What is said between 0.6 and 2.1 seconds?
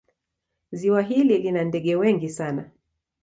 Ziwa hili lina ndege